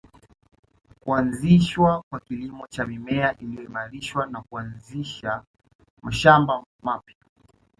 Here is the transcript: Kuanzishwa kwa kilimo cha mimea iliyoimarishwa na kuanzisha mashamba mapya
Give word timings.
Kuanzishwa 1.01 2.03
kwa 2.09 2.19
kilimo 2.19 2.67
cha 2.67 2.85
mimea 2.85 3.37
iliyoimarishwa 3.37 4.25
na 4.25 4.41
kuanzisha 4.41 5.43
mashamba 6.01 6.63
mapya 6.83 7.15